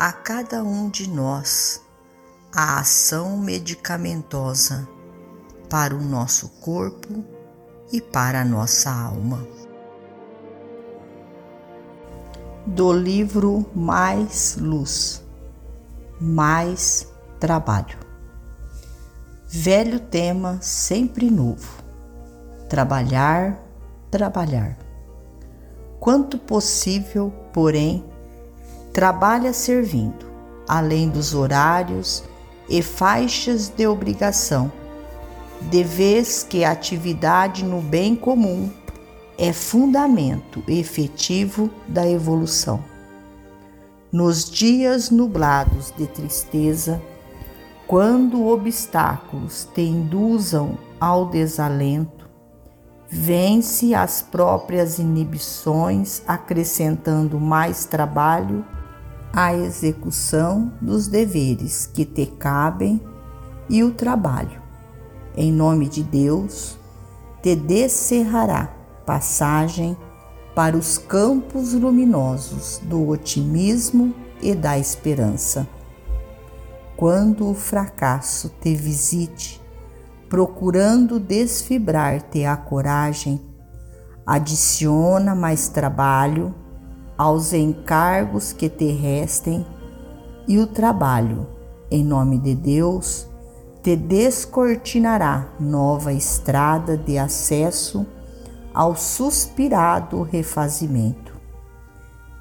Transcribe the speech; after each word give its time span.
a 0.00 0.12
cada 0.12 0.64
um 0.64 0.88
de 0.88 1.10
nós 1.10 1.82
a 2.56 2.80
ação 2.80 3.36
medicamentosa 3.36 4.88
para 5.68 5.94
o 5.94 6.00
nosso 6.00 6.48
corpo 6.58 7.22
e 7.92 8.00
para 8.00 8.40
a 8.40 8.44
nossa 8.44 8.90
alma. 8.90 9.46
Do 12.64 12.90
livro 12.94 13.66
Mais 13.74 14.56
Luz, 14.58 15.22
Mais 16.18 17.06
Trabalho. 17.38 17.98
Velho 19.46 20.00
tema, 20.00 20.62
sempre 20.62 21.30
novo. 21.30 21.84
Trabalhar, 22.70 23.62
trabalhar. 24.10 24.78
Quanto 25.98 26.38
possível, 26.38 27.30
porém, 27.52 28.02
trabalha 28.92 29.52
servindo, 29.52 30.26
além 30.68 31.08
dos 31.08 31.34
horários 31.34 32.24
e 32.68 32.82
faixas 32.82 33.68
de 33.68 33.86
obrigação, 33.86 34.70
de 35.62 35.82
vez 35.84 36.42
que 36.42 36.64
a 36.64 36.70
atividade 36.70 37.64
no 37.64 37.80
bem 37.80 38.16
comum 38.16 38.70
é 39.36 39.52
fundamento 39.52 40.62
efetivo 40.68 41.70
da 41.86 42.08
evolução. 42.08 42.82
Nos 44.12 44.48
dias 44.50 45.10
nublados 45.10 45.92
de 45.96 46.06
tristeza, 46.06 47.00
quando 47.86 48.46
obstáculos 48.46 49.68
te 49.74 49.82
induzam 49.82 50.78
ao 51.00 51.26
desalento, 51.26 52.28
vence 53.08 53.94
as 53.94 54.22
próprias 54.22 54.98
inibições, 54.98 56.22
acrescentando 56.26 57.40
mais 57.40 57.84
trabalho 57.84 58.64
à 59.32 59.54
execução 59.54 60.72
dos 60.80 61.06
deveres 61.06 61.86
que 61.86 62.04
te 62.04 62.26
cabem 62.26 63.00
e 63.68 63.82
o 63.84 63.92
trabalho. 63.92 64.60
Em 65.36 65.52
nome 65.52 65.88
de 65.88 66.02
Deus, 66.02 66.76
te 67.42 67.54
descerrará 67.54 68.74
passagem 69.06 69.96
para 70.54 70.76
os 70.76 70.98
campos 70.98 71.72
luminosos 71.72 72.80
do 72.84 73.08
otimismo 73.08 74.14
e 74.42 74.54
da 74.54 74.78
esperança. 74.78 75.66
Quando 76.96 77.48
o 77.48 77.54
fracasso 77.54 78.50
te 78.60 78.74
visite, 78.74 79.60
procurando 80.28 81.18
desfibrar-te 81.18 82.44
a 82.44 82.56
coragem, 82.56 83.40
adiciona 84.26 85.34
mais 85.34 85.68
trabalho 85.68 86.54
aos 87.20 87.52
encargos 87.52 88.50
que 88.50 88.66
te 88.70 88.90
restem 88.92 89.66
e 90.48 90.58
o 90.58 90.66
trabalho, 90.66 91.46
em 91.90 92.02
nome 92.02 92.38
de 92.38 92.54
Deus, 92.54 93.28
te 93.82 93.94
descortinará 93.94 95.48
nova 95.60 96.14
estrada 96.14 96.96
de 96.96 97.18
acesso 97.18 98.06
ao 98.72 98.96
suspirado 98.96 100.22
refazimento. 100.22 101.34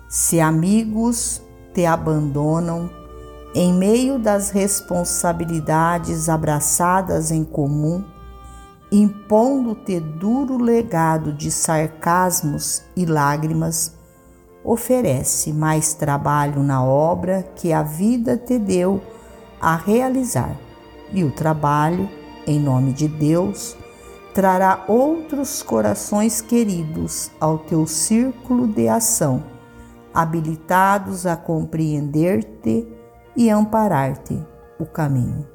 Se 0.07 0.39
amigos 0.39 1.41
te 1.73 1.85
abandonam 1.85 2.89
em 3.53 3.73
meio 3.73 4.17
das 4.17 4.49
responsabilidades 4.49 6.29
abraçadas 6.29 7.31
em 7.31 7.43
comum, 7.43 8.01
impondo-te 8.89 9.99
duro 9.99 10.57
legado 10.57 11.33
de 11.33 11.51
sarcasmos 11.51 12.83
e 12.95 13.05
lágrimas, 13.05 13.98
oferece 14.71 15.51
mais 15.51 15.95
trabalho 15.95 16.61
na 16.61 16.83
obra 16.83 17.41
que 17.55 17.73
a 17.73 17.81
vida 17.81 18.37
te 18.37 18.59
deu 18.59 19.01
a 19.59 19.75
realizar, 19.75 20.55
e 21.11 21.23
o 21.23 21.31
trabalho, 21.31 22.07
em 22.45 22.59
nome 22.59 22.93
de 22.93 23.07
Deus, 23.07 23.75
trará 24.31 24.85
outros 24.87 25.63
corações 25.63 26.39
queridos 26.39 27.31
ao 27.39 27.57
teu 27.57 27.87
círculo 27.87 28.67
de 28.67 28.87
ação, 28.87 29.43
habilitados 30.13 31.25
a 31.25 31.35
compreender-te 31.35 32.87
e 33.35 33.49
amparar-te 33.49 34.39
o 34.79 34.85
caminho. 34.85 35.47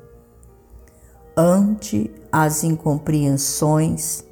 Ante 1.37 2.13
as 2.33 2.65
incompreensões 2.65 4.25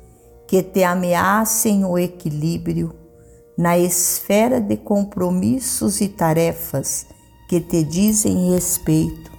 que 0.48 0.60
te 0.60 0.82
ameacem 0.82 1.84
o 1.84 1.96
equilíbrio 1.96 3.01
na 3.62 3.78
esfera 3.78 4.60
de 4.60 4.76
compromissos 4.76 6.00
e 6.00 6.08
tarefas 6.08 7.06
que 7.48 7.60
te 7.60 7.84
dizem 7.84 8.50
respeito, 8.50 9.30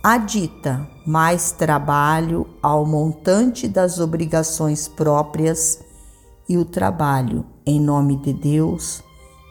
adita 0.00 0.88
mais 1.04 1.50
trabalho 1.50 2.46
ao 2.62 2.86
montante 2.86 3.66
das 3.66 3.98
obrigações 3.98 4.86
próprias 4.86 5.80
e 6.48 6.56
o 6.56 6.64
trabalho, 6.64 7.44
em 7.66 7.80
nome 7.80 8.18
de 8.18 8.32
Deus, 8.32 9.02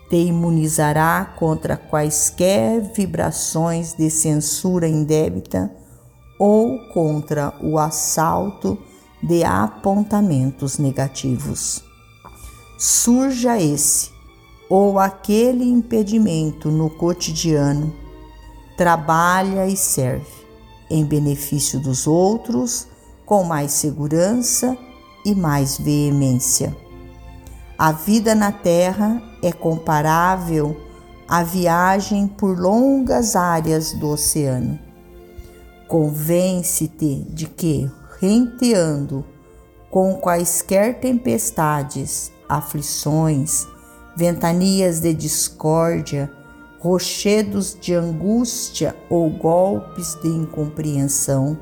te 0.09 0.15
imunizará 0.15 1.35
contra 1.37 1.75
quaisquer 1.75 2.79
vibrações 2.95 3.95
de 3.95 4.09
censura 4.09 4.87
indébita 4.87 5.69
ou 6.39 6.79
contra 6.93 7.53
o 7.61 7.77
assalto 7.77 8.77
de 9.21 9.43
apontamentos 9.43 10.77
negativos. 10.77 11.88
Surja 12.81 13.59
esse 13.61 14.09
ou 14.69 14.99
aquele 14.99 15.65
impedimento 15.65 16.71
no 16.71 16.89
cotidiano, 16.89 17.93
trabalha 18.77 19.67
e 19.67 19.75
serve 19.75 20.31
em 20.89 21.03
benefício 21.03 21.77
dos 21.81 22.07
outros 22.07 22.87
com 23.25 23.43
mais 23.43 23.73
segurança 23.73 24.77
e 25.25 25.35
mais 25.35 25.77
veemência. 25.77 26.73
A 27.77 27.91
vida 27.91 28.33
na 28.33 28.49
Terra 28.49 29.21
é 29.43 29.51
comparável 29.51 30.79
à 31.27 31.43
viagem 31.43 32.29
por 32.29 32.57
longas 32.57 33.35
áreas 33.35 33.91
do 33.91 34.07
oceano. 34.07 34.79
Convence-te 35.85 37.25
de 37.29 37.45
que, 37.45 37.91
renteando 38.21 39.25
com 39.91 40.15
quaisquer 40.15 41.01
tempestades, 41.01 42.38
aflições, 42.49 43.67
ventanias 44.15 44.99
de 44.99 45.13
discórdia, 45.13 46.29
rochedos 46.79 47.77
de 47.79 47.93
angústia 47.93 48.95
ou 49.09 49.29
golpes 49.29 50.15
de 50.15 50.27
incompreensão, 50.27 51.57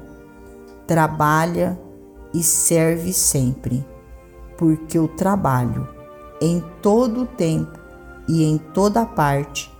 trabalha 0.88 1.78
e 2.34 2.42
serve 2.42 3.12
sempre, 3.12 3.86
porque 4.57 4.98
o 4.98 5.07
trabalho 5.07 5.98
em 6.42 6.63
todo 6.81 7.22
o 7.22 7.25
tempo 7.25 7.80
e 8.28 8.44
em 8.44 8.57
toda 8.57 9.06
parte, 9.06 9.74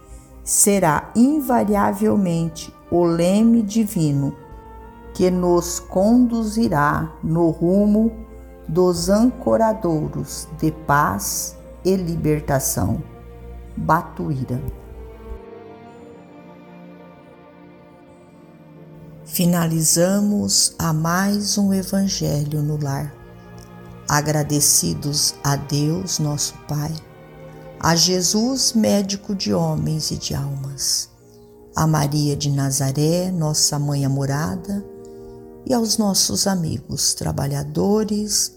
será 0.44 1.12
invariavelmente 1.16 2.74
o 2.90 3.04
leme 3.04 3.62
divino 3.62 4.36
que 5.14 5.30
nos 5.30 5.80
conduzirá 5.80 7.12
no 7.24 7.50
rumo 7.50 8.27
dos 8.68 9.10
ancoradouros 9.10 10.48
de 10.60 10.72
paz 10.72 11.58
e 11.86 11.96
libertação. 11.96 13.02
Batuíra. 13.76 14.60
finalizamos 19.38 20.74
a 20.80 20.92
mais 20.92 21.60
um 21.60 21.72
Evangelho 21.72 22.64
no 22.64 22.76
Lar. 22.82 23.14
Agradecidos 24.10 25.36
a 25.44 25.56
Deus, 25.56 26.18
nosso 26.18 26.56
Pai, 26.68 26.92
a 27.80 27.96
Jesus, 27.96 28.74
médico 28.74 29.36
de 29.36 29.54
homens 29.54 30.10
e 30.10 30.18
de 30.18 30.34
almas, 30.34 31.12
a 31.76 31.86
Maria 31.86 32.36
de 32.36 32.50
Nazaré, 32.50 33.30
nossa 33.30 33.78
mãe 33.78 34.04
amorada, 34.04 34.84
e 35.68 35.72
aos 35.72 36.00
nossos 36.00 36.48
amigos 36.48 37.14
trabalhadores 37.14 38.57